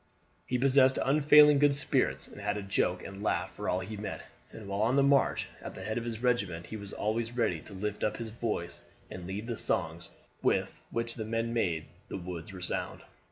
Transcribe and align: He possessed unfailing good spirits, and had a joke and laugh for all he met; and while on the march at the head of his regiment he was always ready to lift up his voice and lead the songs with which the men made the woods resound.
He 0.47 0.57
possessed 0.57 0.97
unfailing 1.05 1.59
good 1.59 1.75
spirits, 1.75 2.27
and 2.27 2.41
had 2.41 2.57
a 2.57 2.63
joke 2.63 3.03
and 3.03 3.21
laugh 3.21 3.51
for 3.51 3.69
all 3.69 3.81
he 3.81 3.95
met; 3.95 4.23
and 4.51 4.67
while 4.67 4.81
on 4.81 4.95
the 4.95 5.03
march 5.03 5.47
at 5.61 5.75
the 5.75 5.83
head 5.83 5.99
of 5.99 6.05
his 6.05 6.23
regiment 6.23 6.65
he 6.65 6.75
was 6.75 6.91
always 6.91 7.33
ready 7.37 7.61
to 7.61 7.73
lift 7.73 8.03
up 8.03 8.17
his 8.17 8.29
voice 8.31 8.81
and 9.11 9.27
lead 9.27 9.45
the 9.45 9.59
songs 9.59 10.09
with 10.41 10.81
which 10.89 11.13
the 11.13 11.23
men 11.23 11.53
made 11.53 11.85
the 12.07 12.17
woods 12.17 12.51
resound. 12.51 13.03